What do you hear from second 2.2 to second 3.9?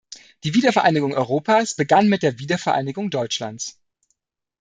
der Wiedervereinigung Deutschlands.